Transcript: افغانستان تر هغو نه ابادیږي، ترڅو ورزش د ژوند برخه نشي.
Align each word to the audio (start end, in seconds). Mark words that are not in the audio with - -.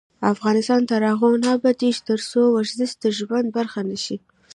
افغانستان 0.33 0.81
تر 0.89 1.01
هغو 1.11 1.29
نه 1.43 1.49
ابادیږي، 1.57 2.01
ترڅو 2.09 2.41
ورزش 2.55 2.91
د 3.03 3.05
ژوند 3.17 3.47
برخه 3.57 3.81
نشي. 3.89 4.17